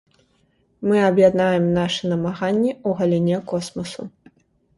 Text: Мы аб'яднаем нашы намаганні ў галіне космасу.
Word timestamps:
Мы 0.91 0.95
аб'яднаем 1.09 1.65
нашы 1.75 2.01
намаганні 2.15 2.71
ў 2.87 3.01
галіне 3.03 3.37
космасу. 3.53 4.09